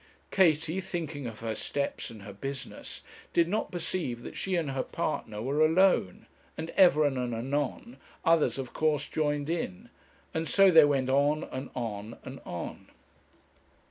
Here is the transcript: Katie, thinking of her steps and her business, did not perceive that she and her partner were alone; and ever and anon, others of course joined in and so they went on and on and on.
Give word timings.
Katie, 0.31 0.81
thinking 0.81 1.27
of 1.27 1.41
her 1.41 1.53
steps 1.53 2.09
and 2.09 2.23
her 2.23 2.33
business, 2.33 3.03
did 3.33 3.47
not 3.47 3.69
perceive 3.71 4.23
that 4.23 4.35
she 4.35 4.55
and 4.55 4.71
her 4.71 4.81
partner 4.81 5.43
were 5.43 5.63
alone; 5.63 6.25
and 6.57 6.71
ever 6.71 7.05
and 7.05 7.19
anon, 7.19 7.97
others 8.25 8.57
of 8.57 8.73
course 8.73 9.07
joined 9.07 9.47
in 9.47 9.91
and 10.33 10.47
so 10.49 10.71
they 10.71 10.85
went 10.85 11.11
on 11.11 11.43
and 11.51 11.69
on 11.75 12.17
and 12.23 12.39
on. 12.45 12.87